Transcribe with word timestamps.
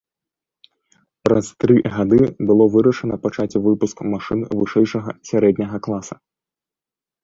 Праз 1.27 1.51
тры 1.65 1.75
гады 1.99 2.19
было 2.53 2.63
вырашана 2.77 3.15
пачаць 3.29 3.59
выпуск 3.69 3.97
машын 4.17 4.39
вышэйшага 4.59 5.11
сярэдняга 5.35 5.77
класа. 5.87 6.15